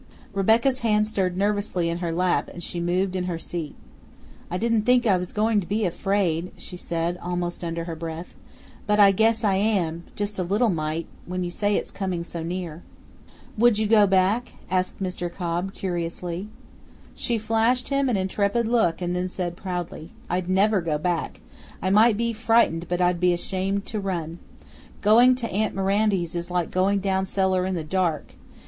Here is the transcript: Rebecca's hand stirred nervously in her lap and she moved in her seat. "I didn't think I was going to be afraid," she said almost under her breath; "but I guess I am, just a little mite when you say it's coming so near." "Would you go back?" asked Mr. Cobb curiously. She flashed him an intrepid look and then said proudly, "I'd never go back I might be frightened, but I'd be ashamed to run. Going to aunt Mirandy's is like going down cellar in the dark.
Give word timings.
Rebecca's 0.33 0.79
hand 0.79 1.07
stirred 1.07 1.37
nervously 1.37 1.87
in 1.87 1.99
her 1.99 2.11
lap 2.11 2.49
and 2.51 2.63
she 2.63 2.79
moved 2.79 3.15
in 3.15 3.25
her 3.25 3.37
seat. 3.37 3.75
"I 4.49 4.57
didn't 4.57 4.81
think 4.81 5.05
I 5.05 5.15
was 5.15 5.31
going 5.31 5.59
to 5.61 5.67
be 5.67 5.85
afraid," 5.85 6.51
she 6.57 6.75
said 6.75 7.19
almost 7.21 7.63
under 7.63 7.83
her 7.83 7.95
breath; 7.95 8.33
"but 8.87 8.99
I 8.99 9.11
guess 9.11 9.43
I 9.43 9.57
am, 9.57 10.05
just 10.15 10.39
a 10.39 10.43
little 10.43 10.69
mite 10.71 11.05
when 11.27 11.43
you 11.43 11.51
say 11.51 11.75
it's 11.75 11.91
coming 11.91 12.23
so 12.23 12.41
near." 12.41 12.81
"Would 13.59 13.77
you 13.77 13.85
go 13.85 14.07
back?" 14.07 14.53
asked 14.71 15.03
Mr. 15.03 15.31
Cobb 15.31 15.71
curiously. 15.75 16.47
She 17.13 17.37
flashed 17.37 17.89
him 17.89 18.09
an 18.09 18.17
intrepid 18.17 18.65
look 18.67 19.03
and 19.03 19.15
then 19.15 19.27
said 19.27 19.55
proudly, 19.55 20.13
"I'd 20.31 20.49
never 20.49 20.81
go 20.81 20.97
back 20.97 21.41
I 21.79 21.91
might 21.91 22.17
be 22.17 22.33
frightened, 22.33 22.87
but 22.89 23.01
I'd 23.01 23.19
be 23.19 23.33
ashamed 23.33 23.85
to 23.85 23.99
run. 23.99 24.39
Going 25.03 25.35
to 25.35 25.51
aunt 25.53 25.75
Mirandy's 25.75 26.33
is 26.33 26.49
like 26.49 26.71
going 26.71 27.01
down 27.01 27.27
cellar 27.27 27.67
in 27.67 27.75
the 27.75 27.83
dark. 27.83 28.33